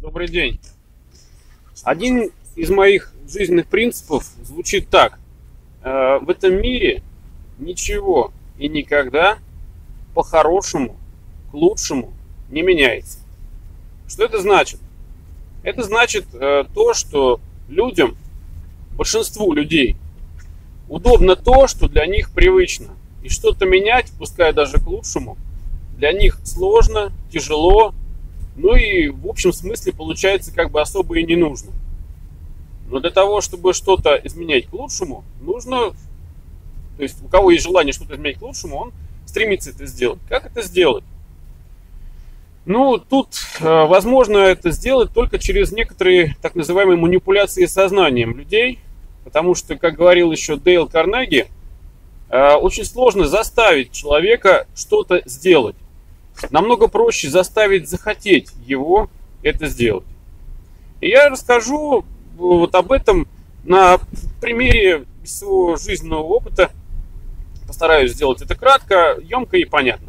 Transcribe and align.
Добрый 0.00 0.28
день. 0.28 0.58
Один 1.82 2.30
из 2.56 2.70
моих 2.70 3.12
жизненных 3.28 3.66
принципов 3.66 4.24
звучит 4.42 4.88
так. 4.88 5.18
Э, 5.82 6.18
в 6.22 6.30
этом 6.30 6.54
мире 6.54 7.02
ничего 7.58 8.32
и 8.58 8.70
никогда 8.70 9.36
по-хорошему, 10.14 10.96
к 11.50 11.54
лучшему 11.54 12.14
не 12.48 12.62
меняется. 12.62 13.18
Что 14.08 14.24
это 14.24 14.40
значит? 14.40 14.80
Это 15.64 15.82
значит 15.82 16.24
э, 16.32 16.64
то, 16.74 16.94
что 16.94 17.38
людям, 17.68 18.16
большинству 18.96 19.52
людей, 19.52 19.96
удобно 20.88 21.36
то, 21.36 21.66
что 21.66 21.90
для 21.90 22.06
них 22.06 22.30
привычно. 22.30 22.88
И 23.22 23.28
что-то 23.28 23.66
менять, 23.66 24.10
пускай 24.18 24.54
даже 24.54 24.78
к 24.78 24.86
лучшему, 24.86 25.36
для 25.98 26.14
них 26.14 26.38
сложно, 26.42 27.12
тяжело, 27.30 27.94
ну 28.56 28.74
и 28.74 29.08
в 29.08 29.26
общем 29.26 29.52
смысле 29.52 29.92
получается 29.92 30.54
как 30.54 30.70
бы 30.70 30.80
особо 30.80 31.18
и 31.18 31.24
не 31.24 31.36
нужно. 31.36 31.72
Но 32.88 32.98
для 32.98 33.10
того, 33.10 33.40
чтобы 33.40 33.72
что-то 33.72 34.20
изменять 34.24 34.66
к 34.66 34.72
лучшему, 34.72 35.24
нужно, 35.40 35.90
то 36.96 37.02
есть 37.02 37.22
у 37.22 37.28
кого 37.28 37.52
есть 37.52 37.64
желание 37.64 37.92
что-то 37.92 38.16
изменять 38.16 38.38
к 38.38 38.42
лучшему, 38.42 38.76
он 38.76 38.92
стремится 39.26 39.70
это 39.70 39.86
сделать. 39.86 40.18
Как 40.28 40.46
это 40.46 40.62
сделать? 40.62 41.04
Ну, 42.66 42.98
тут 42.98 43.28
э, 43.60 43.64
возможно 43.86 44.36
это 44.38 44.70
сделать 44.70 45.12
только 45.12 45.38
через 45.38 45.72
некоторые 45.72 46.36
так 46.42 46.54
называемые 46.54 46.98
манипуляции 46.98 47.64
сознанием 47.64 48.36
людей, 48.36 48.80
потому 49.24 49.54
что, 49.54 49.76
как 49.76 49.94
говорил 49.94 50.30
еще 50.30 50.56
Дейл 50.56 50.86
Карнеги, 50.86 51.46
э, 52.28 52.52
очень 52.54 52.84
сложно 52.84 53.26
заставить 53.26 53.92
человека 53.92 54.66
что-то 54.74 55.22
сделать. 55.24 55.76
Намного 56.48 56.88
проще 56.88 57.28
заставить 57.28 57.88
захотеть 57.88 58.50
его 58.64 59.10
это 59.42 59.66
сделать. 59.66 60.06
И 61.00 61.08
я 61.08 61.28
расскажу 61.28 62.04
вот 62.36 62.74
об 62.74 62.92
этом 62.92 63.28
на 63.64 63.98
примере 64.40 65.04
своего 65.24 65.76
жизненного 65.76 66.22
опыта. 66.22 66.70
Постараюсь 67.66 68.12
сделать 68.12 68.42
это 68.42 68.54
кратко, 68.54 69.18
емко 69.22 69.56
и 69.56 69.64
понятно. 69.64 70.08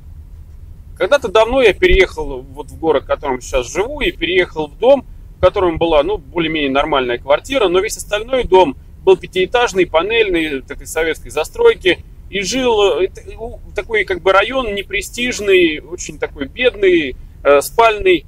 Когда-то 0.97 1.29
давно 1.29 1.61
я 1.61 1.73
переехал 1.73 2.41
вот 2.41 2.67
в 2.67 2.79
город, 2.79 3.03
в 3.03 3.07
котором 3.07 3.41
сейчас 3.41 3.71
живу, 3.71 4.01
и 4.01 4.11
переехал 4.11 4.67
в 4.67 4.77
дом, 4.77 5.05
в 5.37 5.41
котором 5.41 5.77
была, 5.77 6.03
ну, 6.03 6.17
более-менее 6.17 6.71
нормальная 6.71 7.17
квартира, 7.17 7.67
но 7.67 7.79
весь 7.79 7.97
остальной 7.97 8.43
дом 8.43 8.75
был 9.03 9.17
пятиэтажный, 9.17 9.87
панельный, 9.87 10.61
такой 10.61 10.85
советской 10.85 11.29
застройки, 11.29 12.03
и 12.31 12.41
жил 12.43 13.01
э, 13.01 13.09
такой 13.75 14.05
как 14.05 14.21
бы 14.21 14.31
район 14.31 14.73
непрестижный, 14.73 15.79
очень 15.81 16.17
такой 16.17 16.45
бедный, 16.45 17.17
э, 17.43 17.61
спальный. 17.61 18.25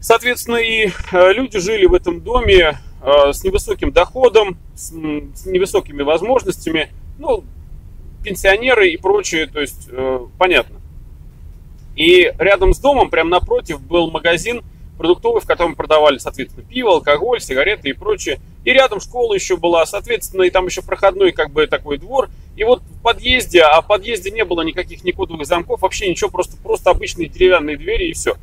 Соответственно, 0.00 0.56
и 0.56 0.88
э, 1.12 1.32
люди 1.34 1.58
жили 1.58 1.84
в 1.86 1.94
этом 1.94 2.20
доме 2.20 2.78
с 3.06 3.44
невысоким 3.44 3.92
доходом, 3.92 4.56
с 4.74 4.90
невысокими 5.44 6.00
возможностями, 6.00 6.88
ну, 7.18 7.44
пенсионеры 8.22 8.88
и 8.88 8.96
прочее, 8.96 9.46
то 9.46 9.60
есть 9.60 9.90
понятно. 10.38 10.80
И 11.96 12.32
рядом 12.38 12.72
с 12.72 12.78
домом, 12.78 13.10
прямо 13.10 13.28
напротив, 13.28 13.82
был 13.82 14.10
магазин 14.10 14.62
продуктовый, 14.96 15.42
в 15.42 15.46
котором 15.46 15.74
продавали, 15.74 16.16
соответственно, 16.16 16.64
пиво, 16.66 16.92
алкоголь, 16.92 17.42
сигареты 17.42 17.90
и 17.90 17.92
прочее. 17.92 18.40
И 18.64 18.70
рядом 18.70 19.00
школа 19.00 19.34
еще 19.34 19.58
была, 19.58 19.84
соответственно, 19.84 20.44
и 20.44 20.50
там 20.50 20.64
еще 20.64 20.80
проходной 20.80 21.32
как 21.32 21.50
бы 21.50 21.66
такой 21.66 21.98
двор. 21.98 22.30
И 22.56 22.64
вот 22.64 22.82
в 22.82 23.02
подъезде, 23.02 23.62
а 23.62 23.80
в 23.80 23.86
подъезде 23.86 24.30
не 24.30 24.44
было 24.44 24.62
никаких 24.62 25.02
ни 25.04 25.10
кодовых 25.10 25.46
замков, 25.46 25.82
вообще 25.82 26.08
ничего, 26.08 26.30
просто, 26.30 26.56
просто 26.56 26.90
обычные 26.90 27.28
деревянные 27.28 27.76
двери 27.76 28.10
и 28.10 28.12
все. 28.12 28.36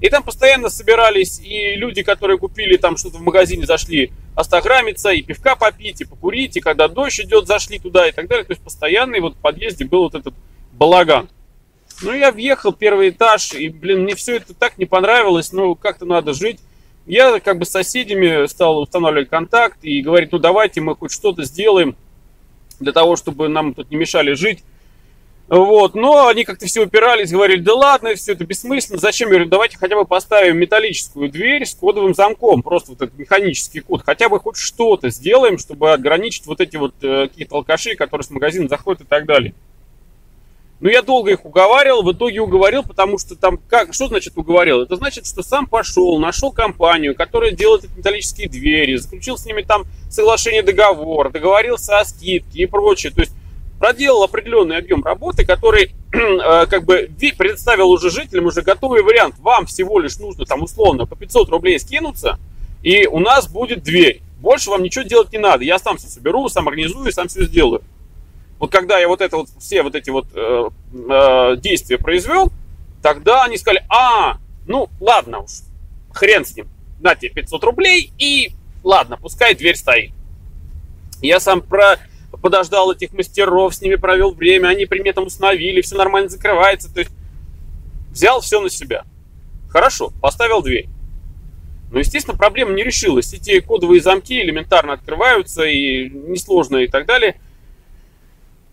И 0.00 0.08
там 0.08 0.24
постоянно 0.24 0.68
собирались 0.68 1.38
и 1.38 1.76
люди, 1.76 2.02
которые 2.02 2.36
купили 2.36 2.76
там 2.76 2.96
что-то 2.96 3.18
в 3.18 3.22
магазине, 3.22 3.66
зашли 3.66 4.12
остаграмиться, 4.34 5.10
и 5.10 5.22
пивка 5.22 5.54
попить, 5.54 6.00
и 6.00 6.04
покурить, 6.04 6.56
и 6.56 6.60
когда 6.60 6.88
дождь 6.88 7.20
идет, 7.20 7.46
зашли 7.46 7.78
туда 7.78 8.08
и 8.08 8.12
так 8.12 8.26
далее. 8.26 8.44
То 8.44 8.52
есть 8.52 8.62
постоянный 8.62 9.20
вот 9.20 9.34
в 9.34 9.38
подъезде 9.38 9.84
был 9.84 10.02
вот 10.02 10.16
этот 10.16 10.34
балаган. 10.72 11.28
Ну, 12.02 12.12
я 12.12 12.32
въехал 12.32 12.72
первый 12.72 13.10
этаж, 13.10 13.52
и, 13.52 13.68
блин, 13.68 14.02
мне 14.02 14.16
все 14.16 14.36
это 14.36 14.54
так 14.54 14.76
не 14.76 14.86
понравилось, 14.86 15.52
ну, 15.52 15.76
как-то 15.76 16.04
надо 16.04 16.32
жить. 16.32 16.58
Я 17.06 17.38
как 17.38 17.58
бы 17.58 17.64
с 17.64 17.70
соседями 17.70 18.46
стал 18.46 18.80
устанавливать 18.80 19.28
контакт 19.28 19.78
и 19.82 20.02
говорить, 20.02 20.32
ну, 20.32 20.38
давайте 20.38 20.80
мы 20.80 20.96
хоть 20.96 21.12
что-то 21.12 21.44
сделаем 21.44 21.96
для 22.82 22.92
того, 22.92 23.16
чтобы 23.16 23.48
нам 23.48 23.74
тут 23.74 23.90
не 23.90 23.96
мешали 23.96 24.34
жить. 24.34 24.62
Вот, 25.48 25.94
но 25.94 26.28
они 26.28 26.44
как-то 26.44 26.64
все 26.64 26.82
упирались, 26.82 27.30
говорили, 27.30 27.60
да 27.60 27.74
ладно, 27.74 28.14
все 28.14 28.32
это 28.32 28.44
бессмысленно, 28.44 28.98
зачем? 28.98 29.28
Я 29.28 29.34
говорю, 29.34 29.50
давайте 29.50 29.76
хотя 29.76 29.96
бы 29.96 30.06
поставим 30.06 30.56
металлическую 30.56 31.30
дверь 31.30 31.66
с 31.66 31.74
кодовым 31.74 32.14
замком, 32.14 32.62
просто 32.62 32.92
вот 32.92 33.02
этот 33.02 33.18
механический 33.18 33.80
код, 33.80 34.02
хотя 34.02 34.30
бы 34.30 34.40
хоть 34.40 34.56
что-то 34.56 35.10
сделаем, 35.10 35.58
чтобы 35.58 35.92
ограничить 35.92 36.46
вот 36.46 36.62
эти 36.62 36.76
вот 36.76 36.94
э, 37.02 37.28
какие-то 37.28 37.56
алкаши, 37.56 37.96
которые 37.96 38.24
с 38.24 38.30
магазина 38.30 38.66
заходят 38.68 39.02
и 39.02 39.04
так 39.04 39.26
далее. 39.26 39.52
Но 40.82 40.90
я 40.90 41.02
долго 41.02 41.30
их 41.30 41.44
уговаривал, 41.44 42.02
в 42.02 42.12
итоге 42.12 42.40
уговорил, 42.40 42.82
потому 42.82 43.16
что 43.16 43.36
там, 43.36 43.56
как, 43.56 43.94
что 43.94 44.08
значит 44.08 44.36
уговорил? 44.36 44.82
Это 44.82 44.96
значит, 44.96 45.28
что 45.28 45.44
сам 45.44 45.68
пошел, 45.68 46.18
нашел 46.18 46.50
компанию, 46.50 47.14
которая 47.14 47.52
делает 47.52 47.84
металлические 47.96 48.48
двери, 48.48 48.96
заключил 48.96 49.38
с 49.38 49.46
ними 49.46 49.62
там 49.62 49.84
соглашение, 50.10 50.64
договор, 50.64 51.30
договорился 51.30 52.00
о 52.00 52.04
скидке 52.04 52.62
и 52.62 52.66
прочее. 52.66 53.12
То 53.12 53.20
есть 53.20 53.32
проделал 53.78 54.24
определенный 54.24 54.76
объем 54.76 55.04
работы, 55.04 55.46
который 55.46 55.94
э, 56.12 56.66
как 56.66 56.84
бы 56.84 57.08
представил 57.38 57.88
уже 57.90 58.10
жителям 58.10 58.46
уже 58.46 58.62
готовый 58.62 59.04
вариант. 59.04 59.36
Вам 59.38 59.66
всего 59.66 60.00
лишь 60.00 60.18
нужно 60.18 60.46
там 60.46 60.64
условно 60.64 61.06
по 61.06 61.14
500 61.14 61.48
рублей 61.48 61.78
скинуться, 61.78 62.40
и 62.82 63.06
у 63.06 63.20
нас 63.20 63.46
будет 63.48 63.84
дверь. 63.84 64.20
Больше 64.40 64.70
вам 64.70 64.82
ничего 64.82 65.04
делать 65.04 65.30
не 65.30 65.38
надо. 65.38 65.62
Я 65.62 65.78
сам 65.78 65.96
все 65.96 66.08
соберу, 66.08 66.48
сам 66.48 66.66
организую, 66.66 67.12
сам 67.12 67.28
все 67.28 67.44
сделаю. 67.44 67.82
Вот 68.62 68.70
когда 68.70 68.96
я 69.00 69.08
вот 69.08 69.20
это 69.20 69.38
вот, 69.38 69.48
все 69.58 69.82
вот 69.82 69.96
эти 69.96 70.10
вот 70.10 70.28
э, 70.36 70.68
э, 70.92 71.56
действия 71.56 71.98
произвел, 71.98 72.52
тогда 73.02 73.42
они 73.42 73.56
сказали, 73.56 73.84
а, 73.88 74.38
ну 74.68 74.88
ладно 75.00 75.40
уж, 75.40 75.50
хрен 76.12 76.44
с 76.44 76.54
ним, 76.54 76.68
на 77.00 77.16
тебе 77.16 77.30
500 77.30 77.64
рублей 77.64 78.12
и 78.18 78.52
ладно, 78.84 79.16
пускай 79.16 79.56
дверь 79.56 79.74
стоит. 79.74 80.12
Я 81.20 81.40
сам 81.40 81.60
про 81.60 81.98
подождал 82.40 82.92
этих 82.92 83.12
мастеров, 83.12 83.74
с 83.74 83.80
ними 83.80 83.96
провел 83.96 84.30
время, 84.30 84.68
они 84.68 84.86
при 84.86 85.10
там 85.10 85.26
установили, 85.26 85.80
все 85.80 85.96
нормально 85.96 86.28
закрывается, 86.28 86.94
то 86.94 87.00
есть 87.00 87.10
взял 88.12 88.40
все 88.42 88.60
на 88.60 88.70
себя. 88.70 89.02
Хорошо, 89.70 90.12
поставил 90.20 90.62
дверь. 90.62 90.86
Но, 91.90 91.98
естественно, 91.98 92.36
проблема 92.36 92.74
не 92.74 92.84
решилась. 92.84 93.34
Эти 93.34 93.58
кодовые 93.58 94.00
замки 94.00 94.40
элементарно 94.40 94.92
открываются, 94.92 95.64
и 95.64 96.08
несложно 96.08 96.76
и 96.76 96.86
так 96.86 97.06
далее– 97.06 97.40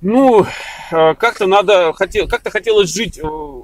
ну, 0.01 0.45
э, 0.91 1.15
как-то 1.15 1.45
надо, 1.45 1.93
хотел, 1.93 2.27
как-то 2.27 2.49
хотелось 2.49 2.93
жить 2.93 3.19
э, 3.21 3.61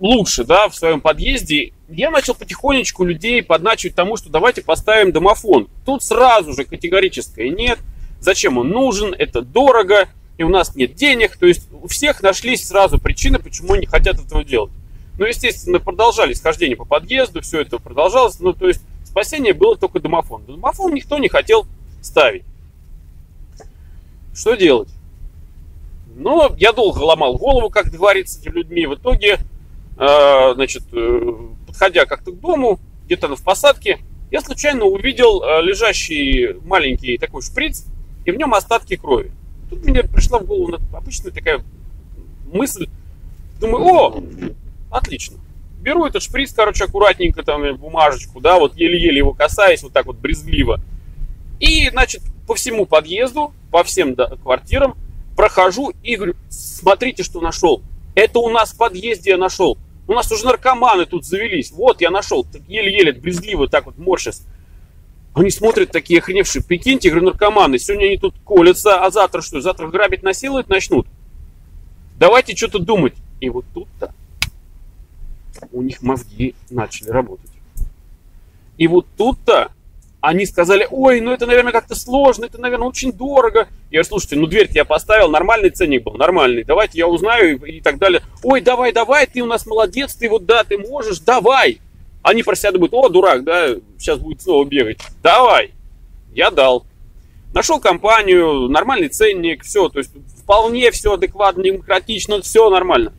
лучше, 0.00 0.44
да, 0.44 0.68
в 0.68 0.74
своем 0.74 1.00
подъезде. 1.00 1.72
Я 1.88 2.10
начал 2.10 2.34
потихонечку 2.34 3.04
людей 3.04 3.42
подначивать 3.42 3.96
тому, 3.96 4.16
что 4.16 4.30
давайте 4.30 4.62
поставим 4.62 5.12
домофон. 5.12 5.68
Тут 5.84 6.02
сразу 6.02 6.52
же 6.52 6.64
категорическое 6.64 7.48
нет. 7.48 7.78
Зачем 8.20 8.58
он 8.58 8.68
нужен? 8.68 9.12
Это 9.12 9.42
дорого, 9.42 10.08
и 10.38 10.44
у 10.44 10.48
нас 10.48 10.74
нет 10.76 10.94
денег. 10.94 11.36
То 11.36 11.46
есть 11.46 11.68
у 11.72 11.88
всех 11.88 12.22
нашлись 12.22 12.66
сразу 12.66 12.98
причины, 12.98 13.38
почему 13.38 13.74
они 13.74 13.86
хотят 13.86 14.20
этого 14.20 14.44
делать. 14.44 14.72
Ну, 15.18 15.26
естественно, 15.26 15.78
продолжались 15.78 16.40
хождения 16.40 16.76
по 16.76 16.84
подъезду, 16.84 17.42
все 17.42 17.60
это 17.60 17.78
продолжалось. 17.78 18.38
Ну, 18.40 18.52
то 18.52 18.68
есть 18.68 18.80
спасение 19.04 19.52
было 19.52 19.76
только 19.76 19.98
домофон. 19.98 20.44
Домофон 20.46 20.94
никто 20.94 21.18
не 21.18 21.28
хотел 21.28 21.66
ставить. 22.00 22.44
Что 24.34 24.54
делать? 24.54 24.88
Но 26.14 26.54
я 26.58 26.72
долго 26.72 26.98
ломал 26.98 27.36
голову, 27.36 27.70
как 27.70 27.90
договориться 27.90 28.38
с 28.38 28.40
этими 28.40 28.58
людьми. 28.58 28.86
В 28.86 28.94
итоге, 28.94 29.38
э, 29.98 30.54
значит, 30.54 30.82
э, 30.92 31.32
подходя 31.66 32.04
как-то 32.04 32.32
к 32.32 32.40
дому, 32.40 32.80
где-то 33.06 33.34
в 33.34 33.42
посадке, 33.42 33.98
я 34.30 34.40
случайно 34.40 34.84
увидел 34.84 35.42
э, 35.42 35.62
лежащий 35.62 36.56
маленький 36.64 37.18
такой 37.18 37.42
шприц, 37.42 37.86
и 38.24 38.30
в 38.30 38.36
нем 38.36 38.54
остатки 38.54 38.96
крови. 38.96 39.32
Тут 39.70 39.84
мне 39.84 40.02
пришла 40.02 40.38
в 40.38 40.46
голову 40.46 40.78
обычная 40.92 41.32
такая 41.32 41.62
мысль. 42.52 42.88
Думаю, 43.60 43.84
о, 43.84 44.24
отлично. 44.90 45.38
Беру 45.80 46.04
этот 46.04 46.22
шприц, 46.22 46.52
короче, 46.52 46.84
аккуратненько, 46.84 47.42
там, 47.42 47.76
бумажечку, 47.76 48.40
да, 48.40 48.58
вот 48.58 48.76
еле-еле 48.76 49.18
его 49.18 49.32
касаясь, 49.32 49.82
вот 49.82 49.92
так 49.92 50.06
вот 50.06 50.16
брезгливо. 50.16 50.80
И, 51.58 51.88
значит, 51.90 52.22
по 52.46 52.54
всему 52.54 52.86
подъезду, 52.86 53.52
по 53.70 53.82
всем 53.82 54.14
да, 54.14 54.28
квартирам 54.42 54.94
прохожу 55.42 55.92
и 56.04 56.14
говорю, 56.14 56.36
смотрите, 56.50 57.24
что 57.24 57.40
нашел. 57.40 57.82
Это 58.14 58.38
у 58.38 58.48
нас 58.48 58.72
в 58.72 58.76
подъезде 58.76 59.30
я 59.30 59.36
нашел. 59.36 59.76
У 60.06 60.12
нас 60.12 60.30
уже 60.30 60.44
наркоманы 60.44 61.04
тут 61.04 61.24
завелись. 61.24 61.72
Вот 61.72 62.00
я 62.00 62.10
нашел. 62.10 62.46
Еле-еле, 62.68 63.12
брезгливо 63.12 63.66
так 63.66 63.86
вот 63.86 63.98
морщас. 63.98 64.46
Они 65.34 65.50
смотрят 65.50 65.90
такие 65.90 66.20
охреневшие. 66.20 66.62
Прикиньте, 66.62 67.10
говорю, 67.10 67.26
наркоманы. 67.26 67.80
Сегодня 67.80 68.06
они 68.06 68.18
тут 68.18 68.36
колятся, 68.44 69.04
а 69.04 69.10
завтра 69.10 69.40
что? 69.40 69.60
Завтра 69.60 69.88
грабить, 69.88 70.22
насиловать 70.22 70.68
начнут. 70.68 71.08
Давайте 72.20 72.54
что-то 72.54 72.78
думать. 72.78 73.14
И 73.40 73.50
вот 73.50 73.64
тут-то 73.74 74.14
у 75.72 75.82
них 75.82 76.02
мозги 76.02 76.54
начали 76.70 77.10
работать. 77.10 77.50
И 78.78 78.86
вот 78.86 79.06
тут-то 79.16 79.72
они 80.22 80.46
сказали, 80.46 80.86
ой, 80.88 81.20
ну 81.20 81.32
это, 81.32 81.46
наверное, 81.46 81.72
как-то 81.72 81.96
сложно, 81.96 82.44
это, 82.44 82.56
наверное, 82.56 82.86
очень 82.86 83.12
дорого. 83.12 83.66
Я 83.90 83.98
говорю, 83.98 84.04
слушайте, 84.04 84.36
ну 84.36 84.46
дверь 84.46 84.68
я 84.72 84.84
поставил, 84.84 85.28
нормальный 85.28 85.70
ценник 85.70 86.04
был, 86.04 86.12
нормальный, 86.12 86.62
давайте 86.62 86.98
я 86.98 87.08
узнаю 87.08 87.60
и, 87.66 87.78
и 87.78 87.80
так 87.80 87.98
далее. 87.98 88.22
Ой, 88.44 88.60
давай, 88.60 88.92
давай, 88.92 89.26
ты 89.26 89.42
у 89.42 89.46
нас 89.46 89.66
молодец, 89.66 90.14
ты 90.14 90.30
вот, 90.30 90.46
да, 90.46 90.62
ты 90.62 90.78
можешь, 90.78 91.18
давай. 91.18 91.80
Они 92.22 92.44
про 92.44 92.54
себя 92.54 92.70
думают, 92.70 92.94
о, 92.94 93.08
дурак, 93.08 93.42
да, 93.42 93.74
сейчас 93.98 94.20
будет 94.20 94.42
снова 94.42 94.64
бегать. 94.64 94.98
Давай. 95.24 95.72
Я 96.32 96.52
дал. 96.52 96.86
Нашел 97.52 97.80
компанию, 97.80 98.68
нормальный 98.68 99.08
ценник, 99.08 99.64
все, 99.64 99.88
то 99.88 99.98
есть 99.98 100.12
вполне 100.40 100.92
все 100.92 101.14
адекватно, 101.14 101.64
демократично, 101.64 102.40
все 102.42 102.70
нормально. 102.70 103.12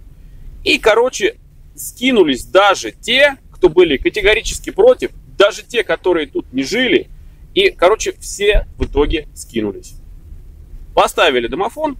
И, 0.63 0.79
короче, 0.79 1.35
скинулись 1.75 2.45
даже 2.45 2.91
те, 2.91 3.35
кто 3.51 3.67
были 3.67 3.97
категорически 3.97 4.69
против, 4.69 5.11
даже 5.37 5.63
те, 5.63 5.83
которые 5.83 6.27
тут 6.27 6.51
не 6.53 6.63
жили. 6.63 7.09
И, 7.53 7.69
короче, 7.69 8.13
все 8.19 8.67
в 8.77 8.85
итоге 8.85 9.27
скинулись. 9.35 9.95
Поставили 10.93 11.47
домофон. 11.47 11.97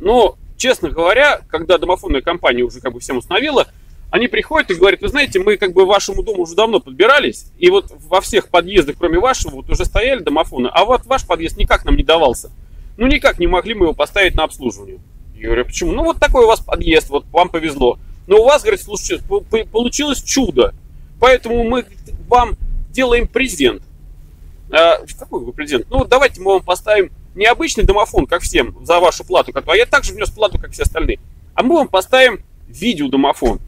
Но, 0.00 0.36
честно 0.56 0.90
говоря, 0.90 1.40
когда 1.48 1.78
домофонная 1.78 2.22
компания 2.22 2.62
уже 2.62 2.80
как 2.80 2.92
бы 2.92 3.00
всем 3.00 3.18
установила, 3.18 3.68
они 4.10 4.26
приходят 4.26 4.70
и 4.70 4.74
говорят, 4.74 5.02
вы 5.02 5.08
знаете, 5.08 5.38
мы 5.38 5.56
как 5.56 5.72
бы 5.72 5.84
вашему 5.84 6.22
дому 6.22 6.42
уже 6.42 6.54
давно 6.54 6.80
подбирались, 6.80 7.52
и 7.58 7.68
вот 7.68 7.92
во 8.08 8.20
всех 8.22 8.48
подъездах, 8.48 8.96
кроме 8.98 9.18
вашего, 9.18 9.56
вот 9.56 9.68
уже 9.68 9.84
стояли 9.84 10.20
домофоны, 10.20 10.68
а 10.72 10.84
вот 10.86 11.04
ваш 11.04 11.26
подъезд 11.26 11.58
никак 11.58 11.84
нам 11.84 11.94
не 11.94 12.02
давался. 12.02 12.50
Ну, 12.96 13.06
никак 13.06 13.38
не 13.38 13.46
могли 13.46 13.74
мы 13.74 13.86
его 13.86 13.94
поставить 13.94 14.34
на 14.34 14.44
обслуживание. 14.44 14.98
Я 15.36 15.46
говорю, 15.46 15.62
«А 15.62 15.64
почему? 15.66 15.92
Ну, 15.92 16.04
вот 16.04 16.18
такой 16.18 16.44
у 16.44 16.48
вас 16.48 16.60
подъезд, 16.60 17.10
вот 17.10 17.26
вам 17.30 17.48
повезло. 17.48 17.98
Но 18.26 18.38
у 18.38 18.44
вас, 18.44 18.62
говорит, 18.62 18.82
слушайте, 18.82 19.22
получилось 19.70 20.22
чудо. 20.22 20.74
Поэтому 21.20 21.64
мы 21.64 21.86
вам 22.28 22.56
делаем 22.90 23.26
презент. 23.26 23.82
А, 24.70 24.98
какой 25.18 25.44
вы 25.44 25.52
презент? 25.52 25.86
Ну, 25.90 26.04
давайте 26.04 26.40
мы 26.40 26.52
вам 26.54 26.62
поставим 26.62 27.10
не 27.34 27.46
обычный 27.46 27.84
домофон, 27.84 28.26
как 28.26 28.42
всем, 28.42 28.84
за 28.84 28.98
вашу 29.00 29.24
плату, 29.24 29.52
а 29.54 29.76
я 29.76 29.86
также 29.86 30.12
внес 30.12 30.30
плату, 30.30 30.58
как 30.58 30.72
все 30.72 30.82
остальные. 30.82 31.20
А 31.54 31.62
мы 31.62 31.76
вам 31.76 31.88
поставим 31.88 32.42
видеодомофон. 32.66 33.60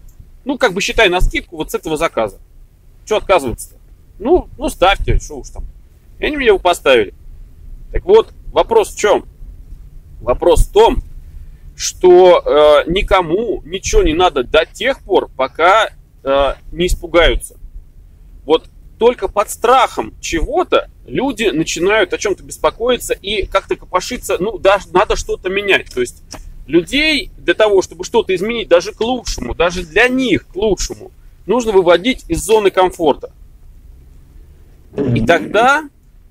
Ну, 0.45 0.59
как 0.59 0.73
бы 0.73 0.81
считай 0.81 1.09
на 1.09 1.21
скидку 1.21 1.57
вот 1.57 1.71
с 1.71 1.75
этого 1.75 1.97
заказа. 1.97 2.39
Что 3.05 3.17
отказываться-то? 3.17 3.77
Ну, 4.19 4.49
ну 4.59 4.69
ставьте, 4.69 5.19
что 5.19 5.39
уж 5.39 5.51
там. 5.51 5.65
И 6.19 6.27
они 6.27 6.37
мне 6.37 6.47
его 6.47 6.59
поставили. 6.59 7.15
Так 7.93 8.05
вот, 8.05 8.33
вопрос 8.53 8.95
в 8.95 8.99
чем? 8.99 9.25
Вопрос 10.21 10.67
в 10.67 10.73
том, 10.73 11.03
что 11.77 12.43
э, 12.45 12.91
никому 12.91 13.63
ничего 13.65 14.03
не 14.03 14.13
надо 14.13 14.45
до 14.45 14.67
тех 14.67 15.01
пор, 15.03 15.31
пока 15.37 15.91
э, 16.23 16.55
не 16.73 16.87
испугаются. 16.87 17.57
Вот 18.45 18.69
только 18.99 19.29
под 19.29 19.49
страхом 19.49 20.13
чего-то 20.21 20.91
люди 21.07 21.45
начинают 21.45 22.13
о 22.13 22.19
чем-то 22.19 22.43
беспокоиться 22.43 23.15
и 23.15 23.47
как-то 23.47 23.77
копошиться, 23.77 24.37
ну, 24.39 24.59
даже 24.59 24.89
надо 24.93 25.17
что-то 25.17 25.49
менять. 25.49 25.93
То 25.93 26.01
есть 26.01 26.23
людей 26.67 27.31
для 27.39 27.55
того, 27.55 27.83
чтобы 27.83 28.05
что-то 28.05 28.35
изменить 28.35 28.69
даже 28.69 28.93
к 28.93 29.01
лучшему, 29.01 29.55
даже 29.55 29.85
для 29.85 30.09
них 30.09 30.47
к 30.47 30.55
лучшему, 30.55 31.13
нужно 31.47 31.73
выводить 31.73 32.25
из 32.29 32.45
зоны 32.45 32.71
комфорта. 32.71 33.33
И 35.15 35.25
тогда 35.25 35.89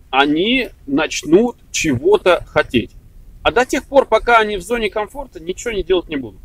они 0.10 0.70
начнут 0.86 1.58
чего-то 1.72 2.46
хотеть. 2.48 2.92
А 3.42 3.52
до 3.52 3.66
тех 3.66 3.86
пор, 3.86 4.06
пока 4.06 4.38
они 4.38 4.58
в 4.58 4.62
зоне 4.62 4.90
комфорта, 4.90 5.40
ничего 5.40 5.72
не 5.72 5.84
делать 5.84 6.10
не 6.10 6.18
будут. 6.18 6.42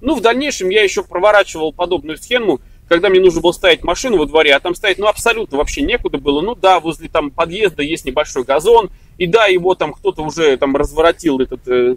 Ну, 0.00 0.14
в 0.14 0.20
дальнейшем 0.20 0.68
я 0.68 0.82
еще 0.82 1.02
проворачивал 1.02 1.72
подобную 1.72 2.16
схему, 2.18 2.60
когда 2.88 3.08
мне 3.10 3.20
нужно 3.20 3.40
было 3.40 3.52
ставить 3.52 3.84
машину 3.84 4.16
во 4.16 4.26
дворе, 4.26 4.54
а 4.54 4.60
там 4.60 4.74
ставить, 4.74 4.98
ну, 4.98 5.06
абсолютно 5.06 5.58
вообще 5.58 5.82
некуда 5.82 6.18
было. 6.18 6.40
Ну, 6.40 6.54
да, 6.54 6.80
возле 6.80 7.08
там 7.08 7.30
подъезда 7.30 7.82
есть 7.82 8.04
небольшой 8.04 8.44
газон, 8.44 8.90
и 9.18 9.26
да, 9.26 9.46
его 9.46 9.74
там 9.74 9.92
кто-то 9.92 10.22
уже 10.22 10.56
там 10.56 10.74
разворотил 10.74 11.38
этот, 11.40 11.66
э, 11.68 11.96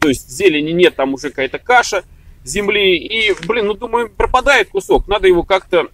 то 0.00 0.08
есть 0.08 0.28
зелени 0.28 0.72
нет, 0.72 0.96
там 0.96 1.14
уже 1.14 1.30
какая-то 1.30 1.58
каша 1.58 2.04
земли, 2.44 2.96
и, 2.96 3.34
блин, 3.46 3.66
ну, 3.66 3.74
думаю, 3.74 4.10
пропадает 4.10 4.70
кусок, 4.70 5.08
надо 5.08 5.28
его 5.28 5.44
как-то 5.44 5.88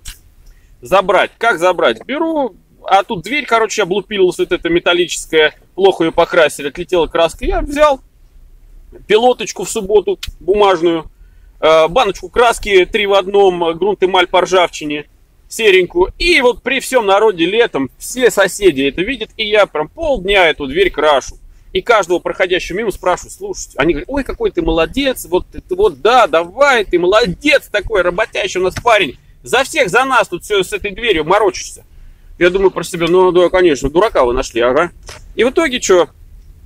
забрать. 0.81 1.31
Как 1.38 1.58
забрать? 1.58 2.04
Беру, 2.06 2.56
а 2.84 3.02
тут 3.02 3.22
дверь, 3.22 3.46
короче, 3.46 3.82
облупилась, 3.82 4.38
вот 4.38 4.52
эта 4.52 4.69
металлическая, 4.69 5.54
плохо 5.75 6.04
ее 6.04 6.12
покрасили, 6.12 6.69
отлетела 6.69 7.06
краска. 7.06 7.44
Я 7.44 7.60
взял 7.60 8.00
пилоточку 9.06 9.64
в 9.64 9.70
субботу 9.70 10.19
бумажную, 10.40 11.10
баночку 11.60 12.28
краски 12.28 12.84
три 12.86 13.06
в 13.06 13.14
одном, 13.14 13.76
грунт 13.76 14.02
эмаль 14.02 14.26
по 14.26 14.40
ржавчине, 14.40 15.06
серенькую. 15.48 16.12
И 16.18 16.40
вот 16.40 16.62
при 16.62 16.80
всем 16.80 17.06
народе 17.06 17.44
летом 17.44 17.90
все 17.98 18.30
соседи 18.30 18.82
это 18.82 19.02
видят, 19.02 19.30
и 19.36 19.46
я 19.46 19.66
прям 19.66 19.88
полдня 19.88 20.48
эту 20.48 20.66
дверь 20.66 20.90
крашу. 20.90 21.36
И 21.72 21.82
каждого 21.82 22.18
проходящего 22.18 22.78
мимо 22.78 22.90
спрашиваю, 22.90 23.30
слушайте, 23.30 23.74
они 23.76 23.92
говорят, 23.92 24.08
ой, 24.10 24.24
какой 24.24 24.50
ты 24.50 24.60
молодец, 24.60 25.26
вот, 25.26 25.46
ты, 25.50 25.62
вот 25.74 26.00
да, 26.00 26.26
давай, 26.26 26.84
ты 26.84 26.98
молодец 26.98 27.68
такой, 27.70 28.02
работящий 28.02 28.60
у 28.60 28.64
нас 28.64 28.74
парень. 28.74 29.18
За 29.42 29.62
всех, 29.62 29.88
за 29.88 30.04
нас 30.04 30.28
тут 30.28 30.42
все 30.42 30.62
с 30.62 30.72
этой 30.72 30.90
дверью 30.90 31.24
морочишься. 31.24 31.84
Я 32.38 32.50
думаю 32.50 32.70
про 32.70 32.82
себя, 32.82 33.06
ну 33.08 33.30
да, 33.32 33.50
конечно, 33.50 33.88
дурака 33.88 34.24
вы 34.24 34.32
нашли, 34.32 34.60
ага. 34.60 34.90
И 35.36 35.44
в 35.44 35.50
итоге 35.50 35.80
что? 35.80 36.08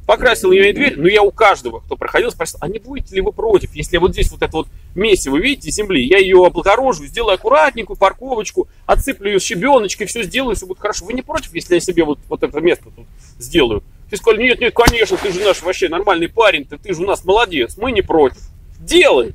Покрасил 0.07 0.53
я 0.53 0.71
дверь, 0.73 0.99
но 0.99 1.09
я 1.09 1.23
у 1.23 1.31
каждого, 1.31 1.81
кто 1.81 1.97
проходил, 1.97 2.31
спросил, 2.31 2.59
а 2.61 2.69
не 2.69 2.79
будете 2.79 3.15
ли 3.15 3.23
вы 3.23 3.33
против, 3.33 3.75
если 3.75 3.97
вот 3.97 4.13
здесь 4.13 4.31
вот 4.31 4.43
это 4.43 4.53
вот 4.53 4.69
месиво, 4.95 5.37
видите, 5.39 5.71
земли, 5.71 6.05
я 6.05 6.19
ее 6.19 6.45
облагорожу, 6.45 7.07
сделаю 7.07 7.35
аккуратненькую 7.35 7.97
парковочку, 7.97 8.69
отсыплю 8.85 9.31
ее 9.31 9.41
щебеночкой, 9.41 10.07
все 10.07 10.23
сделаю, 10.23 10.57
все 10.57 10.67
будет 10.67 10.81
хорошо. 10.81 11.07
Вы 11.07 11.15
не 11.15 11.23
против, 11.23 11.55
если 11.55 11.75
я 11.75 11.81
себе 11.81 12.05
вот, 12.05 12.19
вот 12.29 12.43
это 12.43 12.61
место 12.61 12.91
тут 12.95 13.07
сделаю? 13.39 13.83
Ты 14.11 14.19
сказали, 14.19 14.43
нет, 14.43 14.61
нет, 14.61 14.75
конечно, 14.75 15.17
ты 15.17 15.33
же 15.33 15.41
наш 15.41 15.63
вообще 15.63 15.89
нормальный 15.89 16.29
парень, 16.29 16.67
ты, 16.67 16.77
ты 16.77 16.93
же 16.93 17.03
у 17.03 17.07
нас 17.07 17.25
молодец, 17.25 17.79
мы 17.79 17.91
не 17.91 18.03
против. 18.03 18.43
Делай! 18.81 19.35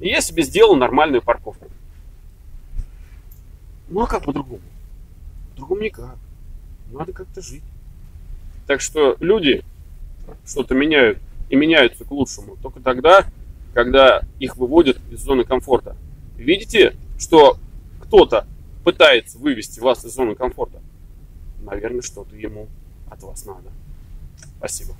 И 0.00 0.08
я 0.08 0.22
себе 0.22 0.42
сделал 0.44 0.76
нормальную 0.76 1.20
парковку. 1.20 1.66
Ну 3.90 4.00
а 4.00 4.06
как 4.06 4.24
по-другому? 4.24 4.62
По-другому 5.50 5.82
никак. 5.82 6.16
Надо 6.90 7.12
как-то 7.12 7.42
жить. 7.42 7.62
Так 8.72 8.80
что 8.80 9.18
люди 9.20 9.62
что-то 10.46 10.74
меняют 10.74 11.18
и 11.50 11.56
меняются 11.56 12.06
к 12.06 12.10
лучшему 12.10 12.56
только 12.56 12.80
тогда, 12.80 13.26
когда 13.74 14.22
их 14.40 14.56
выводят 14.56 14.96
из 15.10 15.20
зоны 15.20 15.44
комфорта. 15.44 15.94
Видите, 16.38 16.96
что 17.18 17.58
кто-то 18.00 18.46
пытается 18.82 19.36
вывести 19.36 19.78
вас 19.78 20.06
из 20.06 20.14
зоны 20.14 20.34
комфорта? 20.34 20.80
Наверное, 21.62 22.00
что-то 22.00 22.34
ему 22.34 22.66
от 23.10 23.22
вас 23.22 23.44
надо. 23.44 23.68
Спасибо. 24.56 24.94